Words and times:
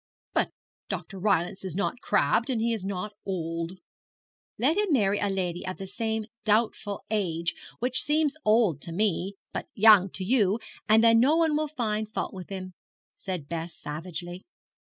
'But 0.33 0.49
Dr. 0.89 1.19
Rylance 1.19 1.63
is 1.63 1.75
not 1.75 2.01
crabbed, 2.01 2.49
and 2.49 2.59
he 2.59 2.73
is 2.73 2.83
not 2.83 3.13
old.' 3.23 3.73
'Let 4.57 4.75
him 4.75 4.91
marry 4.93 5.19
a 5.19 5.29
lady 5.29 5.63
of 5.67 5.77
the 5.77 5.85
same 5.85 6.25
doubtful 6.43 7.03
age, 7.11 7.53
which 7.77 8.01
seems 8.01 8.35
old 8.43 8.81
to 8.81 8.91
me, 8.91 9.35
but 9.53 9.67
young 9.75 10.09
to 10.13 10.23
you, 10.23 10.57
and 10.89 11.03
then 11.03 11.19
no 11.19 11.35
one 11.35 11.55
will 11.55 11.67
find 11.67 12.11
fault 12.11 12.33
with 12.33 12.49
him,' 12.49 12.73
said 13.15 13.47
Bess, 13.47 13.75
savagely. 13.77 14.43